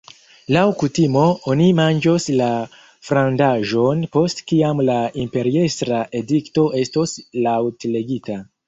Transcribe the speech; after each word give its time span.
Laŭ 0.55 0.61
kutimo 0.83 1.25
oni 1.53 1.67
manĝos 1.79 2.25
la 2.39 2.49
frandaĵon 3.11 4.03
post 4.19 4.43
kiam 4.53 4.85
la 4.91 4.99
imperiestra 5.27 6.03
edikto 6.23 6.67
estos 6.83 7.17
laŭtlegita. 7.49 8.45